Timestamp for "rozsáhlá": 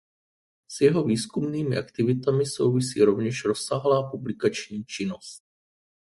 3.45-4.09